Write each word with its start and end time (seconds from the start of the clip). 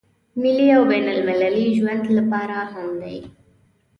ملي 0.41 0.77
او 0.77 0.83
بين 0.91 1.03
المللي 1.15 1.65
ژوند 1.75 2.03
لپاره 2.17 2.57
هم 2.73 2.87
دی. 3.01 3.17